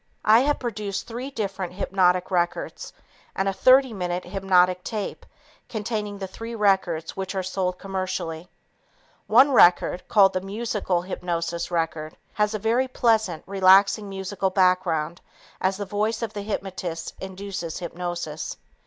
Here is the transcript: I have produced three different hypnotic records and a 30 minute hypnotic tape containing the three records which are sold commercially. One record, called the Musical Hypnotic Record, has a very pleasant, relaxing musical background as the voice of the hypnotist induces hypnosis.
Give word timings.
I 0.25 0.39
have 0.39 0.57
produced 0.57 1.05
three 1.05 1.29
different 1.29 1.73
hypnotic 1.73 2.31
records 2.31 2.91
and 3.35 3.47
a 3.47 3.53
30 3.53 3.93
minute 3.93 4.23
hypnotic 4.25 4.83
tape 4.83 5.27
containing 5.69 6.17
the 6.17 6.25
three 6.25 6.55
records 6.55 7.15
which 7.15 7.35
are 7.35 7.43
sold 7.43 7.77
commercially. 7.77 8.49
One 9.27 9.51
record, 9.51 10.01
called 10.07 10.33
the 10.33 10.41
Musical 10.41 11.03
Hypnotic 11.03 11.69
Record, 11.69 12.17
has 12.33 12.55
a 12.55 12.57
very 12.57 12.87
pleasant, 12.87 13.43
relaxing 13.45 14.09
musical 14.09 14.49
background 14.49 15.21
as 15.61 15.77
the 15.77 15.85
voice 15.85 16.23
of 16.23 16.33
the 16.33 16.41
hypnotist 16.41 17.13
induces 17.19 17.77
hypnosis. 17.77 18.57